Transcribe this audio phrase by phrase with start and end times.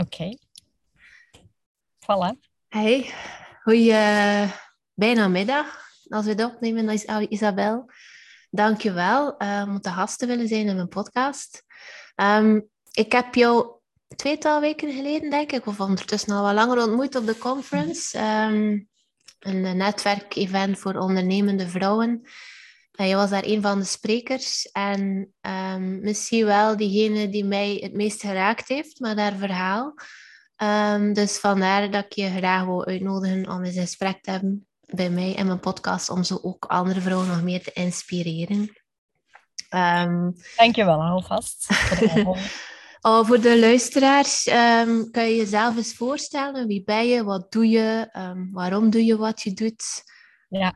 [0.00, 0.36] Oké.
[2.00, 2.32] Voilà.
[2.68, 3.12] Hey,
[3.62, 3.94] goeie
[4.94, 7.90] bijna middag als we het opnemen, Isabel.
[8.50, 11.64] Dank je wel uh, om te willen zijn in mijn podcast.
[12.16, 13.70] Um, ik heb jou
[14.16, 18.18] tweetal weken geleden, denk ik, of ondertussen al wat langer ontmoet op de conference.
[18.18, 18.88] Um,
[19.38, 22.22] een netwerkevent voor ondernemende vrouwen.
[23.00, 24.70] En je was daar een van de sprekers.
[24.72, 29.94] En um, misschien wel diegene die mij het meest geraakt heeft met haar verhaal.
[30.56, 34.66] Um, dus vandaar dat ik je graag wil uitnodigen om eens een gesprek te hebben
[34.86, 38.58] bij mij in mijn podcast, om zo ook andere vrouwen nog meer te inspireren.
[39.70, 41.68] Um, Dank je wel alvast.
[43.00, 46.66] oh, voor de luisteraars, um, kan je jezelf eens voorstellen?
[46.66, 47.24] Wie ben je?
[47.24, 48.08] Wat doe je?
[48.52, 50.08] Waarom doe je wat je doet?
[50.50, 50.74] Ja,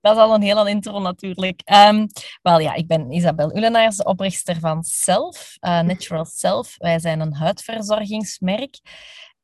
[0.00, 1.62] dat is al een hele intro natuurlijk.
[1.64, 2.06] Um,
[2.42, 6.74] wel ja, ik ben Isabel Ulenaars, oprichter van Self, uh, Natural Self.
[6.78, 8.80] Wij zijn een huidverzorgingsmerk.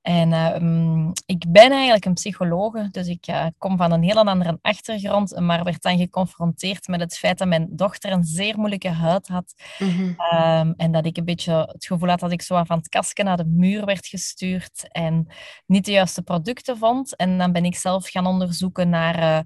[0.09, 4.59] En uh, ik ben eigenlijk een psychologe, dus ik uh, kom van een heel andere
[4.62, 9.29] achtergrond, maar werd dan geconfronteerd met het feit dat mijn dochter een zeer moeilijke huid
[9.29, 9.55] had.
[9.79, 10.41] Mm -hmm.
[10.41, 13.23] um, en dat ik een beetje het gevoel had dat ik zo van het kastje
[13.23, 15.27] naar de muur werd gestuurd en
[15.67, 17.17] niet de juiste producten vond.
[17.17, 19.39] En dan ben ik zelf gaan onderzoeken naar uh,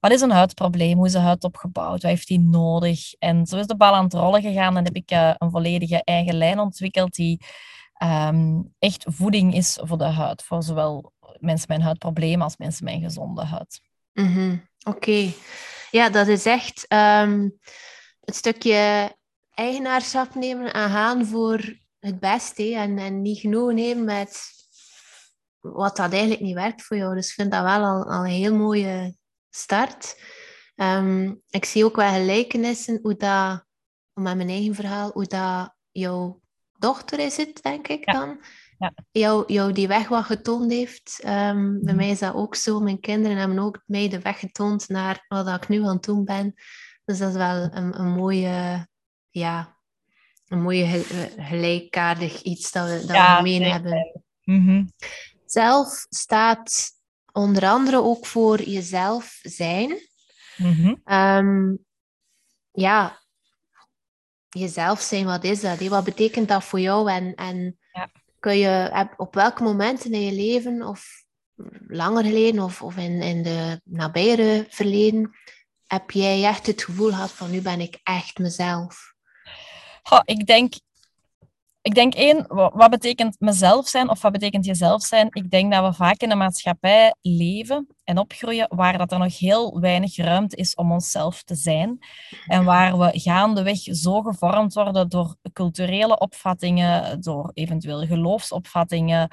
[0.00, 3.14] wat is een huidprobleem, hoe is de huid opgebouwd, wat heeft die nodig.
[3.18, 6.34] En zo is de bal aan het rollen gegaan en heb ik een volledige eigen
[6.34, 7.40] lijn ontwikkeld die
[8.02, 10.42] um, echt voeding is voor de huid.
[10.42, 13.80] Voor zowel mensen met een huidprobleem als mensen met een gezonde huid.
[14.12, 14.68] -hmm.
[14.84, 15.32] Oké.
[15.90, 17.58] Ja, dat is echt um,
[18.20, 19.12] het stukje
[19.54, 22.74] eigenaarschap nemen en gaan voor het beste.
[22.74, 24.40] En, en niet genoeg nemen met
[25.60, 27.14] wat dat eigenlijk niet werkt voor jou.
[27.14, 29.16] Dus ik vind dat wel al, al een heel mooie
[29.50, 30.20] start.
[30.76, 33.64] Um, ik zie ook wel gelijkenissen hoe dat,
[34.12, 36.41] met mijn eigen verhaal, hoe dat jouw
[36.82, 38.40] dochter is het, denk ik dan.
[38.78, 38.92] Ja.
[39.10, 41.20] Jou, jou die weg wat getoond heeft.
[41.26, 42.80] Um, bij mij is dat ook zo.
[42.80, 46.24] Mijn kinderen hebben ook mij de weg getoond naar wat ik nu aan het doen
[46.24, 46.54] ben.
[47.04, 48.88] Dus dat is wel een, een mooie,
[49.30, 49.76] ja,
[50.46, 50.86] een mooie
[51.36, 54.22] gelijkaardig iets dat we, dat ja, we mee hebben.
[54.44, 54.90] Mm
[55.44, 56.90] Zelf staat
[57.32, 59.88] onder andere ook voor jezelf zijn.
[60.56, 61.14] Mm -hmm.
[61.14, 61.84] um,
[62.70, 63.21] ja,
[64.58, 65.80] jezelf zijn, wat is dat?
[65.80, 67.10] Wat betekent dat voor jou?
[67.10, 68.10] En, en ja.
[68.38, 71.24] kun je op welke momenten in je leven, of
[71.88, 75.30] langer geleden, of, of in, in de nabijere verleden,
[75.86, 79.14] heb jij echt het gevoel gehad van nu ben ik echt mezelf?
[80.10, 80.74] Oh, ik denk
[81.82, 85.28] ik denk één, wat betekent mezelf zijn of wat betekent jezelf zijn?
[85.30, 89.38] Ik denk dat we vaak in een maatschappij leven en opgroeien waar dat er nog
[89.38, 91.98] heel weinig ruimte is om onszelf te zijn.
[92.46, 99.28] En waar we gaandeweg zo gevormd worden door culturele opvattingen, door eventueel geloofsopvattingen,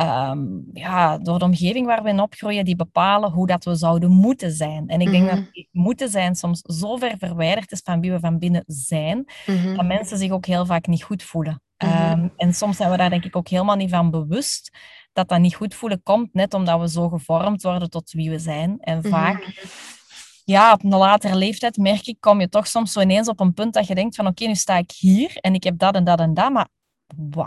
[0.00, 4.10] um, ja, door de omgeving waar we in opgroeien, die bepalen hoe dat we zouden
[4.10, 4.88] moeten zijn.
[4.88, 5.64] En ik denk dat mhm.
[5.70, 9.86] moeten zijn soms zo ver verwijderd is van wie we van binnen zijn, mm dat
[9.86, 11.62] mensen zich ook heel vaak niet goed voelen.
[11.82, 14.70] Um, en soms zijn we daar denk ik ook helemaal niet van bewust
[15.12, 18.38] dat dat niet goed voelen komt, net omdat we zo gevormd worden tot wie we
[18.38, 18.78] zijn.
[18.80, 19.08] En mhm.
[19.08, 19.66] vaak,
[20.44, 23.54] ja, op een latere leeftijd merk ik, kom je toch soms zo ineens op een
[23.54, 26.04] punt dat je denkt van oké, nu sta ik hier en ik heb dat en
[26.04, 26.68] dat en dat, maar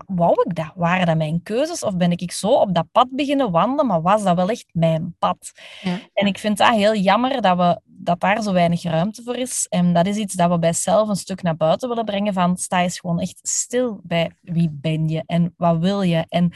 [0.05, 0.71] wou ik dat?
[0.75, 1.83] Waren dat mijn keuzes?
[1.83, 5.15] Of ben ik zo op dat pad beginnen wandelen, maar was dat wel echt mijn
[5.19, 5.51] pad?
[5.81, 5.99] Ja.
[6.13, 9.65] En ik vind dat heel jammer dat, we, dat daar zo weinig ruimte voor is.
[9.69, 12.57] En dat is iets dat we bij zelf een stuk naar buiten willen brengen van
[12.57, 16.25] sta eens gewoon echt stil bij wie ben je en wat wil je?
[16.29, 16.53] En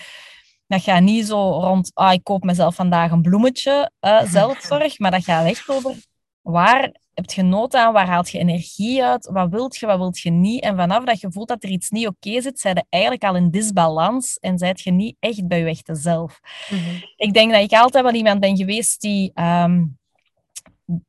[0.68, 5.12] dat gaat niet zo rond, ah, ik koop mezelf vandaag een bloemetje, uh, zelfzorg, maar
[5.12, 5.96] dat gaat echt over
[6.42, 10.19] waar hebt je nood aan, waar haalt je energie uit, wat wilt je, wat wilt
[10.19, 10.63] je niet.
[10.63, 13.35] En vanaf dat je voelt dat er iets niet oké zit, zijn je eigenlijk al
[13.35, 16.40] in disbalans en zijt je niet echt bij je echte zelf.
[16.69, 17.03] Mm -hmm.
[17.16, 19.99] Ik denk dat ik altijd wel iemand ben geweest die um,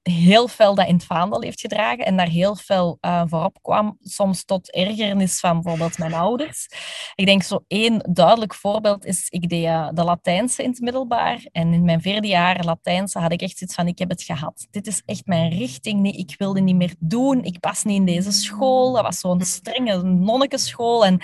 [0.03, 3.97] heel fel dat in het vaandel heeft gedragen en daar heel fel uh, voorop kwam,
[4.01, 6.69] soms tot ergernis van bijvoorbeeld mijn ouders.
[7.15, 11.47] Ik denk zo één duidelijk voorbeeld is, ik deed uh, de Latijnse in het middelbaar
[11.53, 14.67] en in mijn vierde jaar Latijnse had ik echt zoiets van, ik heb het gehad.
[14.71, 18.05] Dit is echt mijn richting, nee, ik wilde niet meer doen, ik pas niet in
[18.05, 21.21] deze school, dat was zo'n strenge nonnekenschool en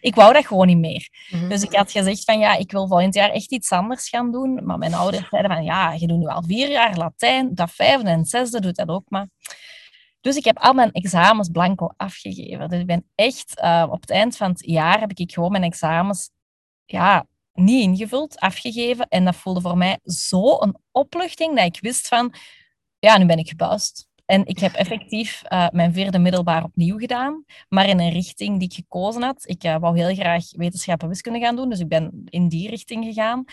[0.00, 1.08] ik wou dat gewoon niet meer.
[1.30, 1.48] Mhm.
[1.48, 4.60] Dus ik had gezegd van, ja, ik wil volgend jaar echt iets anders gaan doen,
[4.64, 7.97] maar mijn ouders zeiden van, ja, je doet nu al vier jaar Latijn, dat vijf
[8.00, 9.28] vijfde en zesde doet dat ook maar.
[10.20, 12.68] Dus ik heb al mijn examens blanco afgegeven.
[12.68, 15.62] Dus ik ben echt, uh, op het eind van het jaar heb ik gewoon mijn
[15.62, 16.30] examens
[16.84, 19.08] ja, niet ingevuld, afgegeven.
[19.08, 22.34] En dat voelde voor mij zo een opluchting dat ik wist van,
[22.98, 24.06] ja, nu ben ik gebuist.
[24.24, 28.68] En ik heb effectief uh, mijn vierde middelbaar opnieuw gedaan, maar in een richting die
[28.68, 29.42] ik gekozen had.
[29.48, 33.04] Ik uh, wou heel graag wetenschappen wiskunde gaan doen, dus ik ben in die richting
[33.04, 33.44] gegaan.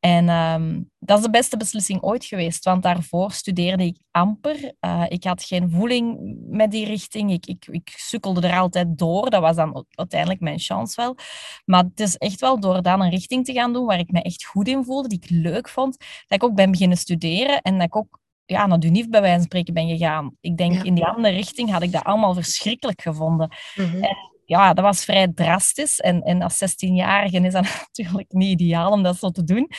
[0.00, 4.74] En um, dat is de beste beslissing ooit geweest, want daarvoor studeerde ik amper.
[4.80, 7.32] Uh, ik had geen voeling met die richting.
[7.32, 9.30] Ik, ik, ik sukkelde er altijd door.
[9.30, 11.16] Dat was dan uiteindelijk mijn chance wel.
[11.64, 14.22] Maar het is echt wel door dan een richting te gaan doen waar ik me
[14.22, 17.78] echt goed in voelde, die ik leuk vond, dat ik ook ben beginnen studeren en
[17.78, 20.36] dat ik ook ja, naar de UNIF bij wijze van spreken ben gegaan.
[20.40, 23.48] Ik denk, in die andere richting had ik dat allemaal verschrikkelijk gevonden.
[23.74, 24.02] Mm -hmm.
[24.02, 24.16] en,
[24.48, 26.00] ja, dat was vrij drastisch.
[26.00, 29.70] En, en als 16-jarige is dat natuurlijk niet ideaal om dat zo te doen.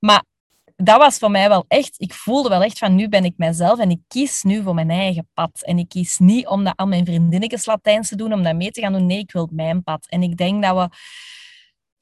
[0.00, 0.24] Maar
[0.76, 3.78] dat was voor mij wel echt, ik voelde wel echt van nu ben ik mezelf
[3.78, 5.62] en ik kies nu voor mijn eigen pad.
[5.64, 8.70] En ik kies niet om dat aan mijn vriendinnetjes Latijns te doen, om dat mee
[8.70, 9.06] te gaan doen.
[9.06, 10.06] Nee, ik wil mijn pad.
[10.08, 10.96] En ik denk dat we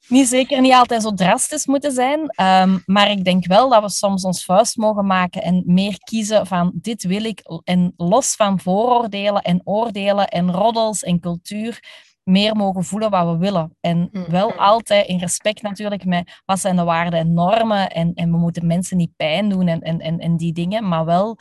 [0.07, 3.89] niet zeker niet altijd zo drastisch moeten zijn, um, maar ik denk wel dat we
[3.89, 8.59] soms ons vuist mogen maken en meer kiezen van dit wil ik en los van
[8.59, 11.79] vooroordelen en oordelen en roddels en cultuur
[12.25, 13.75] meer mogen voelen wat we willen.
[13.81, 14.25] En mm.
[14.29, 18.37] wel altijd in respect natuurlijk met wat zijn de waarden en normen en, en we
[18.37, 21.37] moeten mensen niet pijn doen en, en, en, en die dingen, maar wel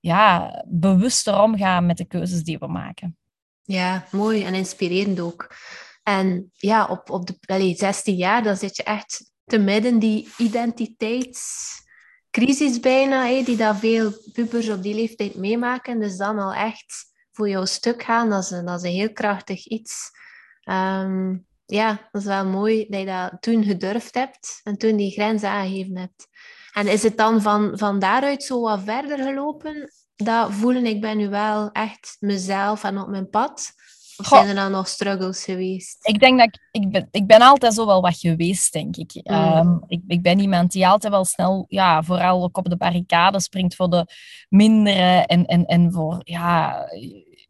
[0.00, 3.16] ja, bewuster omgaan met de keuzes die we maken.
[3.62, 5.54] Ja, mooi en inspirerend ook.
[6.06, 10.28] En ja, op, op de allez, 16 jaar, dan zit je echt te midden die
[10.36, 16.00] identiteitscrisis bijna, die dat veel pubers op die leeftijd meemaken.
[16.00, 16.94] Dus dan al echt
[17.32, 20.10] voor jouw stuk gaan, dat is een, dat is heel krachtig iets.
[20.64, 25.12] Um, ja, dat is wel mooi dat je dat toen gedurfd hebt en toen die
[25.12, 26.28] grens aangegeven hebt.
[26.72, 29.92] En is het dan van, van daaruit zo wat verder gelopen?
[30.16, 33.74] Dat voelen, ik ben nu wel echt mezelf en op mijn pad.
[34.18, 36.08] Of zijn er dan nog struggles geweest?
[36.08, 39.20] Ik denk dat ik, ik, ben, ik ben altijd zo wel wat geweest, denk ik.
[39.22, 39.34] Mm.
[39.34, 40.02] Um, ik.
[40.06, 43.90] Ik ben iemand die altijd wel snel, ja, vooral ook op de barricade springt voor
[43.90, 44.06] de
[44.48, 46.84] mindere en, en, en voor, ja,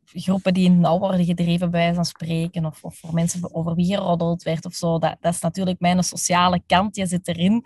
[0.04, 3.54] groepen die in het nauw worden gedreven, bij wijze van spreken, of, of voor mensen
[3.54, 4.98] over wie geroddeld werd of zo.
[4.98, 7.64] Dat, dat is natuurlijk mijn sociale kant, je zit erin.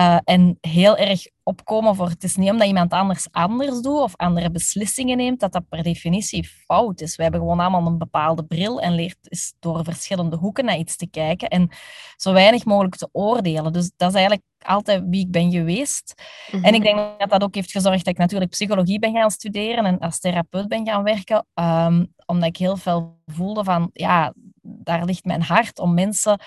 [0.00, 4.16] Uh, en heel erg opkomen voor het is niet omdat iemand anders anders doet of
[4.16, 7.16] andere beslissingen neemt, dat dat per definitie fout is.
[7.16, 10.96] We hebben gewoon allemaal een bepaalde bril en leert is door verschillende hoeken naar iets
[10.96, 11.68] te kijken en
[12.16, 13.72] zo weinig mogelijk te oordelen.
[13.72, 16.22] Dus dat is eigenlijk altijd wie ik ben geweest.
[16.50, 16.82] En ik mhm.
[16.82, 20.20] denk dat dat ook heeft gezorgd dat ik natuurlijk psychologie ben gaan studeren en als
[20.20, 24.32] therapeut ben gaan werken, um, omdat ik heel veel voelde van, ja,
[24.62, 26.40] daar ligt mijn hart om mensen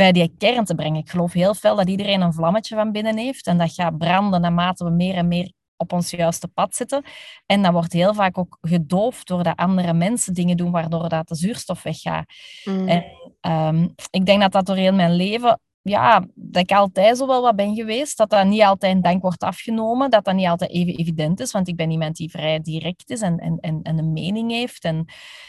[0.00, 1.00] bij die kern te brengen.
[1.00, 4.40] Ik geloof heel veel dat iedereen een vlammetje van binnen heeft en dat gaat branden
[4.40, 7.02] naarmate we meer en meer op ons juiste pad zitten.
[7.46, 11.34] En dat wordt heel vaak ook gedoofd doordat andere mensen dingen doen waardoor dat de
[11.34, 12.24] zuurstof weggaat.
[12.64, 12.88] Mm.
[12.88, 13.04] En
[13.40, 17.42] um, ik denk dat dat door heel mijn leven ja, dat ik altijd zo wel
[17.42, 20.70] wat ben geweest, dat dat niet altijd in dank wordt afgenomen, dat dat niet altijd
[20.70, 23.98] even evident is, want ik ben iemand die vrij direct is en, en, en, en
[23.98, 24.84] een mening heeft.
[24.84, 25.04] En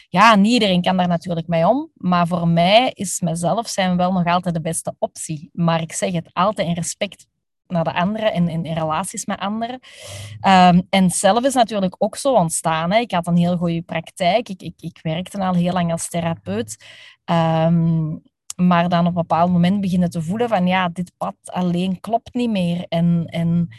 [0.10, 4.12] ja, niet iedereen kan daar natuurlijk mee om, maar voor mij is mezelf zijn wel
[4.12, 5.50] nog altijd de beste optie.
[5.54, 7.25] Maar ik zeg het altijd in respect
[7.68, 9.80] naar de anderen en in, relaties met anderen.
[10.48, 12.92] Um, en zelf is natuurlijk ook zo ontstaan.
[12.92, 13.00] Hè.
[13.00, 14.50] Ik had een heel goede praktijk.
[14.50, 16.86] Ik, ik, ik werkte al heel lang als therapeut.
[17.25, 18.22] Um,
[18.68, 22.34] maar dan op een bepaald moment beginnen te voelen van ja, dit pad alleen klopt
[22.34, 22.86] niet meer.
[22.90, 23.69] En, en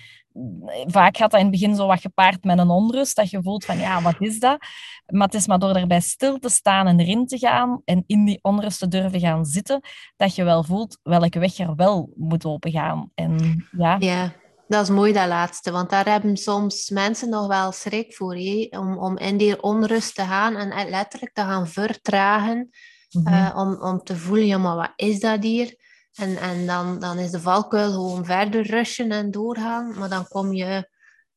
[0.87, 3.65] vaak gaat dat in het begin zo wat gepaard met een onrust, dat je voelt
[3.65, 4.59] van ja, wat is dat?
[5.07, 8.25] Maar het is maar door erbij stil te staan en erin te gaan en in
[8.25, 9.81] die onrust te durven gaan zitten,
[10.17, 13.11] dat je wel voelt welke weg er wel moet opengaan.
[13.15, 13.97] En, ja.
[13.99, 14.33] ja,
[14.69, 18.37] dat is mooi dat laatste, want daar hebben soms mensen nog wel schrik voor,
[18.71, 22.71] om, om in die onrust te gaan en letterlijk te gaan vertragen
[23.13, 25.77] mm om, om te voelen, ja, maar wat is dat hier?
[26.13, 30.53] En, en dan, dan is de valkuil gewoon verder rushen en doorgaan, maar dan kom
[30.53, 30.91] je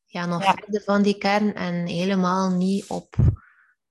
[0.06, 3.16] ja, nog verder van die kern en helemaal niet op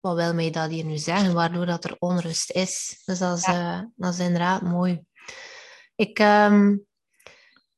[0.00, 3.03] wat wil mij dat hier nu zeggen, waardoor dat er onrust is.
[3.05, 3.79] Dus dat is, ja.
[3.79, 5.05] uh, dat is inderdaad mooi.
[5.95, 6.87] Ik, um,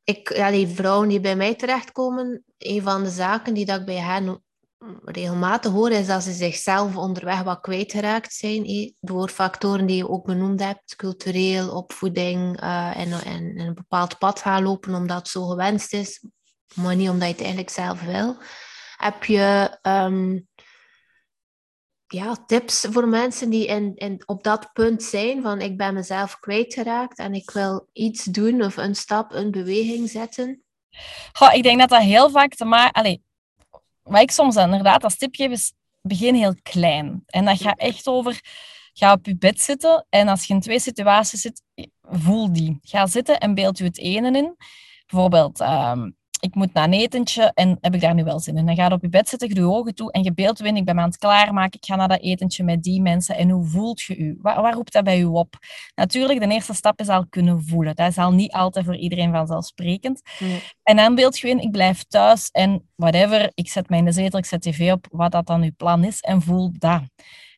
[0.04, 3.86] ik, ja, die vrouwen die bij mij terechtkomen, een van de zaken die dat ik
[3.86, 4.44] bij hen
[5.04, 8.94] regelmatig hoor, is dat ze zichzelf onderweg wat kwijtgeraakt zijn.
[9.00, 14.40] door factoren die je ook benoemd hebt, cultureel, opvoeding uh, en, en, een bepaald pad
[14.40, 16.24] gaan lopen omdat het zo gewenst is,
[16.74, 18.36] maar niet omdat je het eigenlijk zelf wil.
[18.96, 20.48] Heb je um,
[22.06, 26.38] ja, tips voor mensen die in, in, op dat punt zijn van ik ben mezelf
[26.38, 30.62] kwijtgeraakt en ik wil iets doen of een stap, een beweging zetten?
[31.32, 33.22] Goh, ik denk dat dat heel vaak te maken
[34.06, 35.72] wat ik soms inderdaad als tip geef, is
[36.02, 37.22] begin heel klein.
[37.26, 38.40] En dat gaat echt over,
[38.92, 41.62] ga op je bed zitten en als je in twee situaties zit,
[42.02, 42.78] voel die.
[42.82, 44.56] Ga zitten en beeld je het ene in.
[45.06, 48.66] Bijvoorbeeld, um, ik moet naar een etentje en heb ik daar nu wel zin in?
[48.66, 50.76] Dan ga je op je bed zitten, je je ogen toe en je beeldt in,
[50.76, 53.36] ik ben me aan het klaarmaken, ik ga naar dat etentje met die mensen.
[53.36, 54.38] En hoe voelt je u?
[54.42, 55.54] Waar, waar roept dat bij u op?
[55.94, 57.94] Natuurlijk, de eerste stap is al kunnen voelen.
[57.94, 60.22] Dat is al niet altijd voor iedereen vanzelfsprekend.
[60.38, 60.62] Nee.
[60.82, 64.12] En dan beeld je in, ik blijf thuis en whatever, ik zet mij in de
[64.12, 67.02] zetel, ik zet tv op, wat dat dan uw plan is en voel dat.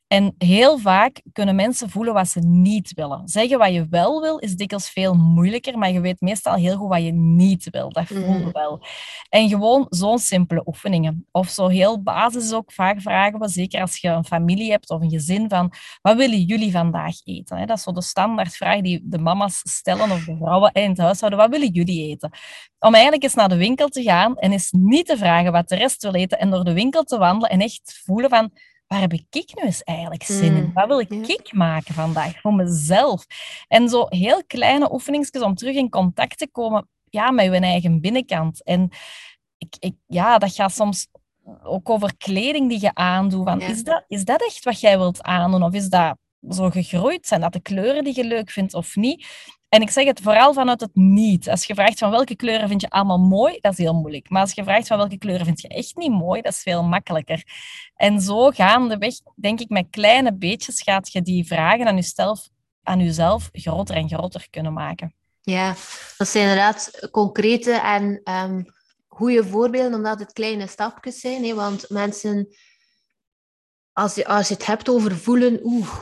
[0.09, 3.29] En heel vaak kunnen mensen voelen wat ze niet willen.
[3.29, 6.89] Zeggen wat je wel wil is dikwijls veel moeilijker, maar je weet meestal heel goed
[6.89, 7.93] wat je niet wil.
[7.93, 8.51] Dat voel je mhm.
[8.53, 8.81] wel.
[9.29, 11.27] En gewoon zo'n simpele oefeningen.
[11.31, 12.73] Of zo heel basis ook.
[12.73, 15.73] Vaak vragen we, zeker als je een familie hebt of een gezin, van
[16.03, 17.67] wat willen jullie vandaag eten?
[17.67, 21.39] Dat is zo de standaardvraag die de mama's stellen of de vrouwen in het huishouden.
[21.39, 22.31] Wat willen jullie eten?
[22.79, 25.77] Om eigenlijk eens naar de winkel te gaan en eens niet te vragen wat de
[25.77, 28.51] rest wil eten en door de winkel te wandelen en echt voelen van
[28.89, 30.65] waar heb ik nu eens eigenlijk zin in?
[30.65, 31.37] Mm, wat wil ik ja.
[31.53, 33.27] maken vandaag voor mezelf?
[33.69, 38.01] En zo heel kleine oefeningsjes om terug in contact te komen ja, met je eigen
[38.01, 38.65] binnenkant.
[38.65, 38.91] En
[39.59, 41.07] ik, ik, ja, dat gaat soms
[41.63, 43.45] ook over kleding die je aandoet.
[43.45, 45.63] Van, is, dat, is dat echt wat jij wilt aandoen?
[45.63, 46.17] Of is dat
[46.49, 47.27] zo gegroeid?
[47.27, 49.27] Zijn dat de kleuren die je leuk vindt of niet?
[49.69, 51.49] En ik zeg het vooral vanuit het niet.
[51.49, 54.31] Als je vraagt van welke kleuren vind je allemaal mooi, dat is heel moeilijk.
[54.31, 56.83] Maar als je vraagt van welke kleuren vind je echt niet mooi, dat is veel
[56.83, 57.43] makkelijker.
[57.95, 62.49] En zo gaandeweg, denk ik, met kleine beetjes gaat je die vragen aan jezelf,
[62.83, 65.15] aan jezelf groter en groter kunnen maken.
[65.41, 65.75] Ja,
[66.17, 68.65] dat zijn inderdaad concrete en um,
[69.07, 71.45] goede voorbeelden, omdat het kleine stapjes zijn.
[71.45, 71.55] Hè?
[71.55, 72.57] Want mensen,
[73.93, 76.01] als je, als je het hebt over voelen, oeh,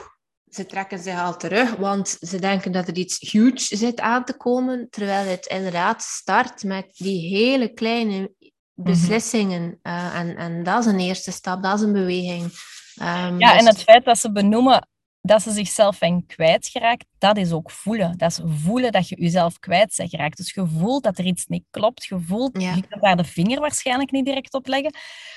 [0.56, 4.36] ze trekken zich al terug, want ze denken dat er iets huge zit aan te
[4.36, 8.32] komen, terwijl het inderdaad start met die hele kleine
[8.74, 9.78] beslissingen.
[9.82, 12.42] uh, en, en dat is een eerste stap, dat is een beweging.
[12.42, 13.60] Um, ja, dus...
[13.60, 14.88] en het feit dat ze benoemen
[15.26, 18.18] dat ze zichzelf zijn kwijtgeraakt, dat is ook voelen.
[18.18, 20.36] Dat is voelen dat je jezelf kwijt bent geraakt.
[20.36, 22.04] Dus je voelt dat er iets niet klopt.
[22.04, 24.94] Je voelt, je kunt daar de vinger waarschijnlijk niet direct op leggen.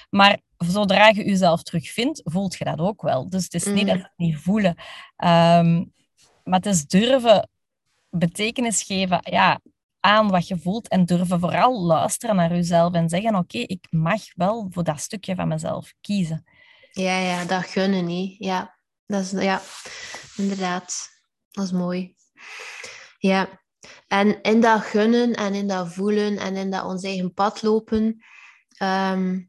[0.09, 3.29] Maar zodra je jezelf terugvindt, voelt je dat ook wel.
[3.29, 3.85] Dus het is niet mm.
[3.85, 4.75] dat het niet voelen.
[5.15, 5.83] Ehm,
[6.43, 7.49] maar het is durven
[8.09, 9.59] betekenis geven ja,
[9.99, 14.21] aan wat je voelt en durven vooral luisteren naar jezelf en zeggen, oké, ik mag
[14.35, 16.45] wel voor dat stukje van mezelf kiezen.
[16.91, 18.35] Ja, ja, dat gunnen niet.
[18.37, 18.78] Ja,
[19.09, 19.61] dat is, ja,
[20.35, 21.09] inderdaad.
[21.51, 22.15] Dat is mooi.
[23.17, 23.61] Ja,
[24.07, 28.25] en in dat gunnen en in dat voelen en in dat ons eigen pad lopen,
[28.77, 29.39] ehm,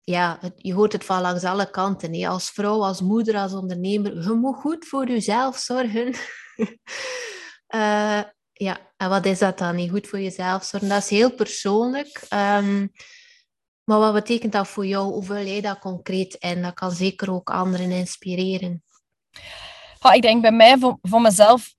[0.00, 2.14] ja, je hoort het van langs alle kanten.
[2.14, 2.28] Hè.
[2.28, 6.14] Als vrouw, als moeder, als ondernemer, je moet goed voor jezelf zorgen.
[7.74, 8.22] uh,
[8.66, 9.74] ja, en wat is dat dan?
[9.74, 10.88] Niet goed voor jezelf zorgen?
[10.88, 12.26] Dat is heel persoonlijk.
[12.30, 12.92] Um,
[13.84, 15.12] maar wat betekent dat voor jou?
[15.12, 16.62] Hoe vul jij dat concreet in?
[16.62, 18.82] Dat kan zeker ook anderen inspireren.
[20.12, 21.74] ik denk bij mij, voor, voor mezelf,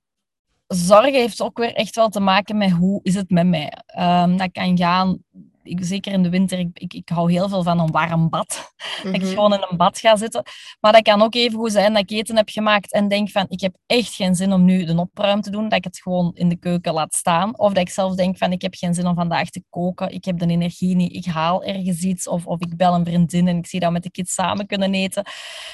[0.67, 3.73] zorgen heeft ook weer echt wel te maken met hoe is het met mij.
[3.99, 5.17] Um, dat kan gaan
[5.67, 8.73] ik, zeker in de winter, ik, ik, ik, hou heel veel van een warm bad.
[9.03, 9.29] Dat ik mhm.
[9.29, 10.43] gewoon in een bad ga zitten.
[10.79, 13.45] Maar dat kan ook even goed zijn dat ik eten heb gemaakt en denk van,
[13.49, 16.31] ik heb echt geen zin om nu de opruim te doen, dat ik het gewoon
[16.33, 17.59] in de keuken laat staan.
[17.59, 20.25] Of dat ik zelf denk van, ik heb geen zin om vandaag te koken, ik
[20.25, 22.27] heb de energie niet, ik haal ergens iets.
[22.27, 24.67] Of, of ik bel een vriendin en ik zie dat we met de kids samen
[24.67, 25.25] kunnen eten.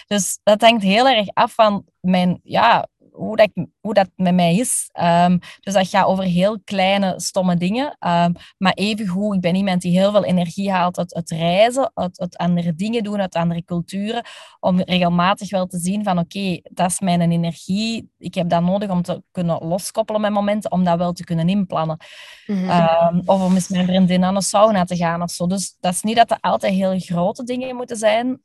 [0.07, 2.88] Dus dat hangt heel erg af van mijn, ja,
[3.21, 3.49] hoe, dat,
[3.79, 4.89] hoe dat met mij is.
[5.01, 7.85] Um, dus dat gaat over heel kleine, stomme dingen.
[7.85, 12.19] Um, maar evengoed, ik ben iemand die heel veel energie haalt uit het reizen, uit,
[12.19, 14.25] uit andere dingen doen, uit andere culturen.
[14.59, 18.09] Om regelmatig wel te zien van oké, dat is mijn energie.
[18.17, 21.49] Ik heb dat nodig om te kunnen loskoppelen met momenten, om dat wel te kunnen
[21.49, 21.97] inplannen.
[22.45, 23.21] Mm -hmm.
[23.25, 25.47] of om eens met mijn vriendin aan de sauna te gaan of zo.
[25.47, 28.41] Dus dat is niet dat er altijd heel grote dingen moeten zijn.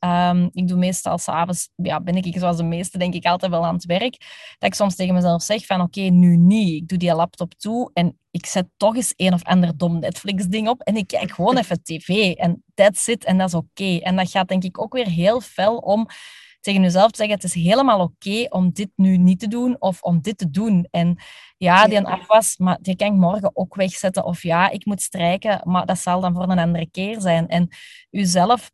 [0.52, 3.74] ik doe meestal s'avonds, ja, ben ik zoals de meeste denk ik altijd wel aan
[3.74, 4.16] het werk
[4.66, 6.82] dat ik soms tegen mezelf zeg van oké, nu niet.
[6.82, 10.68] Ik doe die laptop toe en ik zet toch eens een of ander dom Netflix-ding
[10.68, 12.32] op en ik kijk gewoon even tv.
[12.34, 13.98] En that's it, en dat is oké.
[13.98, 16.06] En dat gaat denk ik ook weer heel fel om
[16.60, 20.02] tegen jezelf te zeggen, het is helemaal oké om dit nu niet te doen of
[20.02, 20.88] om dit te doen.
[20.90, 21.18] En
[21.56, 24.24] ja, die een afwas, maar die kan ik morgen ook wegzetten.
[24.24, 27.48] Of ja, ik moet strijken, maar dat zal dan voor een andere keer zijn.
[27.48, 27.68] En
[28.10, 28.70] jezelf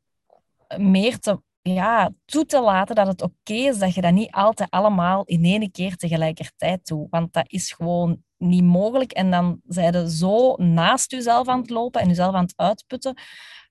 [0.77, 4.71] meer te ja, toe te laten dat het oké is dat je dat niet altijd
[4.71, 7.07] allemaal in één keer tegelijkertijd doet.
[7.11, 9.13] Want dat is gewoon niet mogelijk.
[9.13, 13.17] En dan zijn je zo naast jezelf aan het lopen en jezelf aan het uitputten,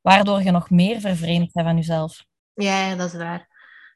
[0.02, 2.26] waardoor je nog meer vervreemd bent van jezelf.
[2.54, 3.50] Ja, ja, dat is waar.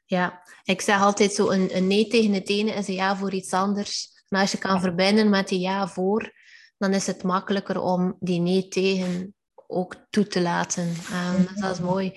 [0.04, 3.32] Ja, ik zeg altijd zo, een, een nee tegen het ene is een ja voor
[3.32, 4.08] iets anders.
[4.28, 6.32] Maar als je kan verbinden met die ja voor,
[6.78, 9.34] dan is het makkelijker om die nee tegen
[9.66, 10.88] ook toe te laten.
[10.88, 12.12] Um, dat is mooi.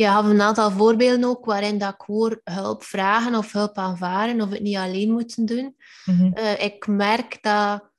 [0.00, 4.40] Je had een aantal voorbeelden ook waarin dat ik hoor hulp vragen of hulp aanvaren
[4.40, 5.76] of het niet alleen moeten doen.
[6.04, 6.32] Mhm.
[6.32, 7.90] Eh, ik merk dat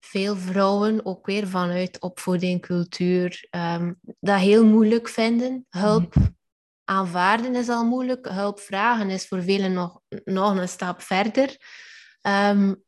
[0.00, 5.66] veel vrouwen, ook weer vanuit opvoeding, cultuur, ehm, dat heel moeilijk vinden.
[5.68, 6.26] Hulp mhm.
[6.84, 8.28] aanvaarden is al moeilijk.
[8.28, 11.56] Hulp vragen is voor velen nog, nog een stap verder.
[12.22, 12.84] Um,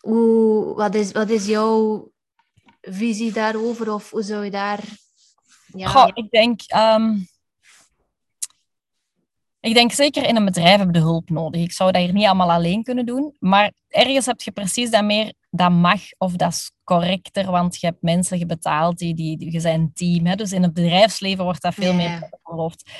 [0.00, 2.10] hoe, wat, is, wat is jouw
[2.80, 3.92] visie daarover?
[3.92, 4.80] Of hoe zou je daar...
[5.66, 6.60] Ja, Goh, ik denk...
[6.66, 7.14] Ehm,
[9.66, 11.60] ik denk zeker in een bedrijf heb je hulp nodig.
[11.60, 13.36] Ik zou dat hier niet allemaal alleen kunnen doen.
[13.38, 17.86] Maar ergens heb je precies dat meer, dat mag of dat is correcter, want je
[17.86, 20.26] hebt mensen betaald, die, die, je bent een team.
[20.26, 20.34] Hè?
[20.34, 22.90] Dus in het bedrijfsleven wordt dat veel meer geloofd.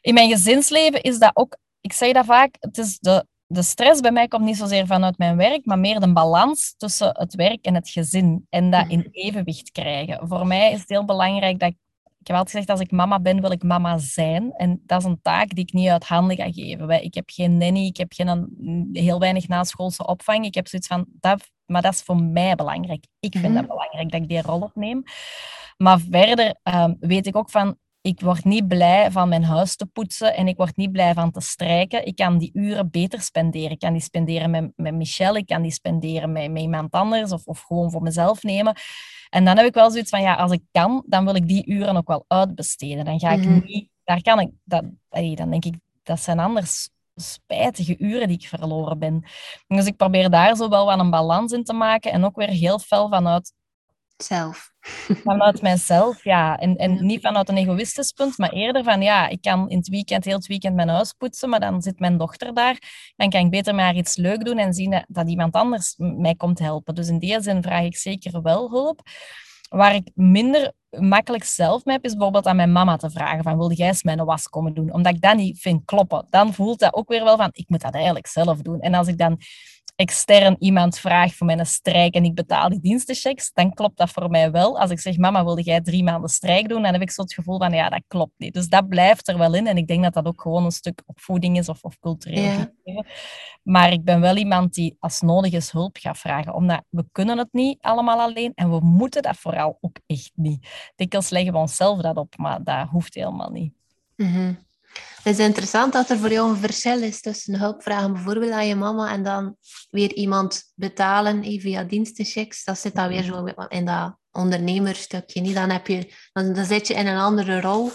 [0.00, 4.00] In mijn gezinsleven is dat ook, ik zeg dat vaak, het is de, de stress
[4.00, 7.64] bij mij komt niet zozeer vanuit mijn werk, maar meer de balans tussen het werk
[7.64, 8.46] en het gezin.
[8.48, 10.28] En dat in evenwicht krijgen.
[10.28, 11.76] Voor mij is het heel belangrijk dat ik
[12.22, 14.52] ik heb altijd gezegd, als ik mama ben, wil ik mama zijn.
[14.52, 17.04] En dat is een taak die ik niet uit handen ga geven.
[17.04, 20.44] Ik heb geen nanny, ik heb geen, heel weinig naschoolse opvang.
[20.44, 23.06] Ik heb zoiets van, dat, maar dat is voor mij belangrijk.
[23.20, 25.02] Ik vind mm dat belangrijk dat ik die rol opneem.
[25.76, 29.86] Maar verder ehm, weet ik ook van, ik word niet blij van mijn huis te
[29.86, 32.06] poetsen en ik word niet blij van te strijken.
[32.06, 33.70] Ik kan die uren beter spenderen.
[33.70, 37.32] Ik kan die spenderen met, met Michelle, ik kan die spenderen met, met iemand anders
[37.32, 38.76] of, of gewoon voor mezelf nemen.
[39.32, 41.66] En dan heb ik wel zoiets van, ja, als ik kan, dan wil ik die
[41.66, 43.04] uren ook wel uitbesteden.
[43.04, 43.60] Dan ga ik mhm.
[43.64, 48.48] niet, daar kan ik, dat, dan denk ik, dat zijn anders spijtige uren die ik
[48.48, 49.24] verloren ben.
[49.66, 52.48] Dus ik probeer daar zo wel wat een balans in te maken en ook weer
[52.48, 53.52] heel fel vanuit
[54.24, 54.70] zelf.
[55.24, 56.56] Vanuit mijzelf, ja.
[56.58, 59.88] En, en niet vanuit een egoïstisch punt, maar eerder van, ja, ik kan in het
[59.88, 62.78] weekend, heel het weekend mijn huis poetsen, maar dan zit mijn dochter daar.
[63.16, 66.58] Dan kan ik beter maar iets leuk doen en zien dat, iemand anders mij komt
[66.58, 66.94] helpen.
[66.94, 69.00] Dus in die zin vraag ik zeker wel hulp.
[69.68, 73.56] Waar ik minder makkelijk zelf mee heb, is bijvoorbeeld aan mijn mama te vragen van,
[73.56, 74.92] wil jij eens mijn was komen doen?
[74.92, 76.26] Omdat ik dat niet vind kloppen.
[76.30, 78.80] Dan voelt dat ook weer wel van, ik moet dat eigenlijk zelf doen.
[78.80, 79.40] En als ik dan
[79.94, 84.30] extern iemand vraagt voor mijn strijk en ik betaal die dienstenchecks, dan klopt dat voor
[84.30, 84.78] mij wel.
[84.78, 86.82] Als ik zeg, mama, wilde jij drie maanden strijk doen?
[86.82, 88.54] Dan heb ik zo het gevoel van, ja, dat klopt niet.
[88.54, 89.66] Dus dat blijft er wel in.
[89.66, 92.70] En ik denk dat dat ook gewoon een stuk opvoeding is of, of cultureel.
[92.84, 93.04] Ja.
[93.62, 96.54] Maar ik ben wel iemand die als nodig is hulp gaat vragen.
[96.54, 100.66] Omdat we kunnen het niet allemaal alleen en we moeten dat vooral ook echt niet.
[100.96, 103.72] Dikwijls leggen we onszelf dat op, maar dat hoeft helemaal niet.
[104.16, 104.70] Mm
[105.22, 108.74] het is interessant dat er voor jou een verschil is tussen hulpvragen bijvoorbeeld aan je
[108.74, 109.56] mama en dan
[109.90, 112.64] weer iemand betalen via dienstenchecks.
[112.64, 115.40] Dat zit dan weer zo in dat ondernemerstukje.
[115.40, 115.54] Niet?
[115.54, 117.90] Dan, heb je, dan, dan zit je in een andere rol.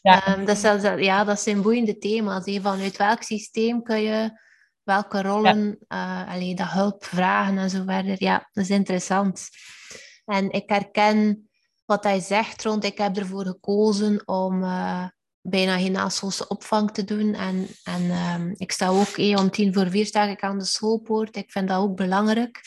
[0.00, 0.38] Ja.
[0.38, 2.46] Um, dat, is, ja, dat zijn boeiende thema's.
[2.46, 2.60] He.
[2.60, 4.40] Vanuit welk systeem kun je
[4.82, 6.24] welke rollen, ja.
[6.24, 8.16] uh, allee, dat hulp vragen en zo verder.
[8.18, 9.48] Ja, dat is interessant.
[10.24, 11.50] En ik herken
[11.84, 14.62] wat hij zegt rond, ik heb ervoor gekozen om...
[14.62, 15.06] Uh,
[15.42, 17.34] bijna geen naschoolse opvang te doen.
[17.34, 20.64] En, en um, ik sta ook eh, om tien voor vier sta ik aan de
[20.64, 21.36] schoolpoort.
[21.36, 22.60] Ik vind dat ook belangrijk.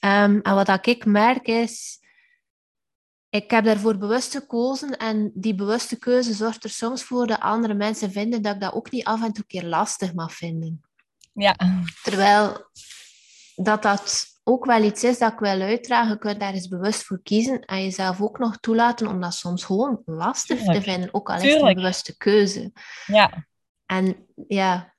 [0.00, 1.98] Um, en wat ik merk is,
[3.28, 7.74] ik heb daarvoor bewust gekozen en die bewuste keuze zorgt er soms voor dat andere
[7.74, 10.80] mensen vinden dat ik dat ook niet af en toe keer lastig mag vinden.
[11.32, 11.56] Ja.
[12.02, 12.70] Terwijl
[13.54, 16.12] dat dat ook wel iets is dat ik wil uitdragen.
[16.12, 19.64] Je kunt daar eens bewust voor kiezen en jezelf ook nog toelaten om dat soms
[19.64, 22.72] gewoon lastig te vinden, ook al is het een bewuste keuze.
[23.06, 23.46] Ja.
[23.86, 24.94] En ja,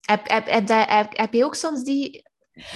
[0.00, 2.10] heb, heb, heb, heb, heb je ook soms die,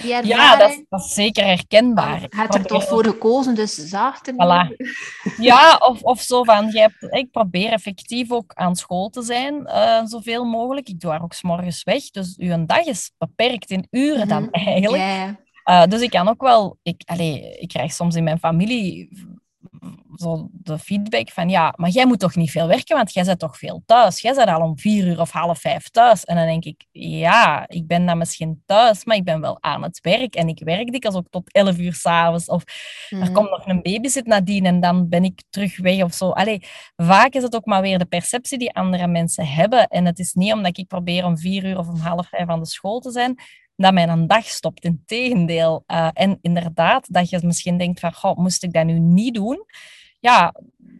[0.01, 0.27] die ervaring?
[0.27, 2.21] Ja, dat, dat is zeker herkenbaar.
[2.21, 4.33] Je hebt er toch voor gekozen, dus zachter.
[4.33, 4.75] Voilà.
[5.37, 6.73] Ja, of, of zo van,
[7.09, 10.87] ik probeer effectief ook aan school te zijn, uh, zoveel mogelijk.
[10.87, 14.43] Ik doe haar ook s morgens weg, dus uw dag is beperkt in uren dan
[14.43, 14.53] mhm.
[14.53, 15.41] eigenlijk.
[15.69, 19.09] Uh, dus ik kan ook wel, ik, allez, ik krijg soms in mijn familie
[20.15, 23.39] zo de feedback van ja, maar jij moet toch niet veel werken, want jij zit
[23.39, 24.21] toch veel thuis.
[24.21, 26.23] Jij zit al om vier uur of half vijf thuis.
[26.23, 29.83] En dan denk ik, ja, ik ben dan misschien thuis, maar ik ben wel aan
[29.83, 30.35] het werk.
[30.35, 32.45] En ik werk dikwijls ook tot elf uur s'avonds.
[32.45, 32.63] Of
[33.09, 33.33] er mhm.
[33.33, 36.29] komt nog een babysit nadien en dan ben ik terug weg of zo.
[36.29, 36.63] Allee,
[36.95, 39.87] vaak is het ook maar weer de perceptie die andere mensen hebben.
[39.87, 42.59] En het is niet omdat ik probeer om vier uur of om half vijf aan
[42.59, 43.39] de school te zijn,
[43.75, 44.83] dat mijn dag stopt.
[44.83, 45.83] Integendeel.
[45.87, 49.65] Uh, en inderdaad, dat je misschien denkt van, goh, moest ik dat nu niet doen?
[50.19, 50.53] Ja,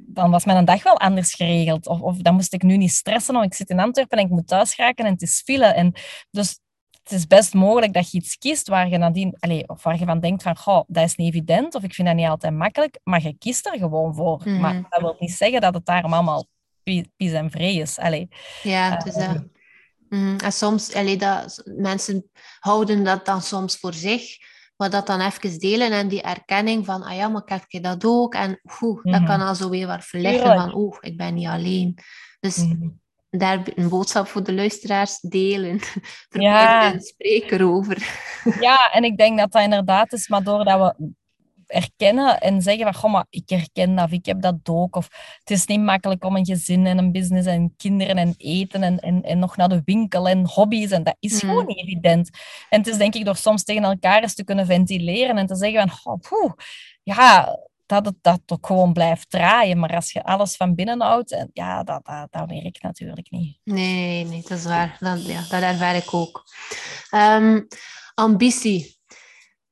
[0.08, 1.88] dan was mijn dag wel anders geregeld.
[1.88, 4.32] Of, of dan moest ik nu niet stressen, want ik zit in Antwerpen en ik
[4.32, 5.66] moet thuis raken en het is file.
[5.66, 5.94] En
[6.32, 6.60] dus
[7.04, 10.06] het is best mogelijk dat je iets kiest waar je nadien, allez, of waar je
[10.06, 13.00] van denkt van, goh, dat is niet evident, of ik vind dat niet altijd makkelijk,
[13.04, 14.42] maar je kiest er gewoon voor.
[14.44, 14.60] Mhm.
[14.60, 16.46] Maar dat wil niet zeggen dat het daarom allemaal
[16.84, 18.00] pies en vree is.
[18.00, 18.28] Allee,
[18.64, 19.32] ja, het is uh,
[20.14, 24.38] Mm, en soms, allee, dat, mensen houden dat dan soms voor zich,
[24.76, 28.06] maar dat dan even delen en die erkenning van, ah ja, maar kijk je dat
[28.06, 28.34] ook?
[28.34, 29.26] En oeh, dat mhm.
[29.26, 31.98] kan al zo weer wat verleggen van, oeh, ik ben niet alleen.
[32.40, 33.00] Dus mm.
[33.30, 35.80] daar een boodschap voor de luisteraars delen.
[36.30, 36.94] ja.
[36.94, 37.98] een spreker over.
[38.60, 41.14] ja, en ik denk dat dat inderdaad is, maar doordat we
[41.74, 44.96] erkennen en zeggen van, goh, maar ik herken dat of ik heb dat ook.
[44.96, 45.08] Of
[45.40, 49.00] het is niet makkelijk om een gezin en een business en kinderen en eten en,
[49.00, 50.92] en, en nog naar de winkel en hobby's.
[50.92, 52.30] En dat is gewoon niet evident.
[52.70, 55.56] En het is denk ik door soms tegen elkaar eens te kunnen ventileren en te
[55.56, 56.54] zeggen van, oh,
[57.04, 59.80] ja, dat het dat ook gewoon blijft draaien.
[59.80, 63.58] Maar als je alles van binnen houdt, ja, dat, dat, dat werkt natuurlijk niet.
[63.64, 64.98] Nee, nee, dat is waar.
[65.00, 66.44] Dat, ja, dat ervaar ik ook.
[67.10, 67.62] Ehm,
[68.14, 69.02] ambitie.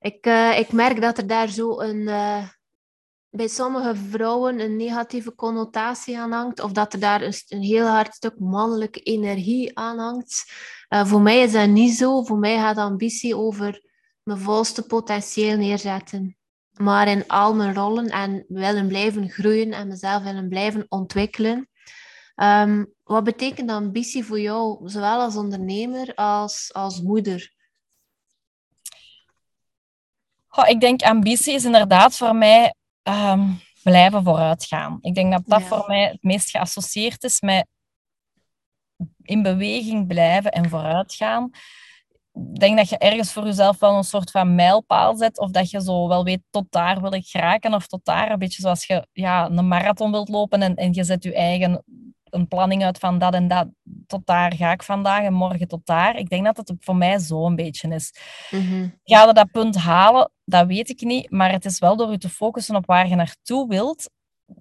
[0.02, 2.48] Ik, uh, ik merk dat er daar zo een, uh,
[3.30, 8.14] bij sommige vrouwen een negatieve connotatie aan hangt, of dat er daar een, heel hard
[8.14, 10.52] stuk mannelijke energie aan hangt.
[10.90, 12.24] Uh, voor mij is dat niet zo.
[12.24, 13.82] Voor mij gaat ambitie over
[14.24, 16.36] mijn volste potentieel neerzetten
[16.82, 21.70] maar in al mijn rollen en willen blijven groeien en mezelf willen blijven ontwikkelen.
[22.36, 27.54] Um, wat betekent ambitie voor jou, zowel als ondernemer als als moeder?
[30.56, 34.98] Oh, ik denk ambitie is inderdaad voor mij um, blijven vooruitgaan.
[35.02, 37.68] Ik denk dat dat voor mij het meest geassocieerd is met
[39.22, 41.52] in beweging blijven en vooruitgaan
[42.34, 45.40] ik denk dat je ergens voor jezelf wel een soort van mijlpaal zet.
[45.40, 47.74] Of dat je zo wel weet, tot daar wil ik geraken.
[47.74, 50.62] Of tot daar, een beetje zoals je ja, een marathon wilt lopen.
[50.62, 51.84] En, en je zet je eigen
[52.32, 53.68] een planning uit van dat en dat.
[54.08, 56.18] Tot daar ga ik vandaag en morgen tot daar.
[56.18, 58.14] Ik denk dat het voor mij zo een beetje is.
[58.50, 60.32] Mm Ga je dat punt halen?
[60.46, 61.32] Dat weet ik niet.
[61.32, 64.10] Maar het is wel door je te focussen op waar je naartoe wilt.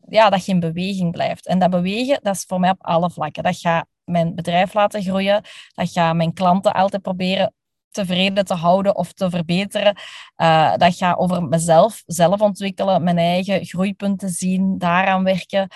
[0.09, 1.47] Ja, dat je in beweging blijft.
[1.47, 3.43] En dat bewegen, dat is voor mij op alle vlakken.
[3.43, 5.43] Dat gaat mijn bedrijf laten groeien.
[5.75, 7.53] Dat gaat mijn klanten altijd proberen
[7.91, 9.97] tevreden te houden of te verbeteren.
[10.37, 15.69] Uh, dat gaat over mezelf, zelf ontwikkelen, mijn eigen groeipunten zien, daaraan werken.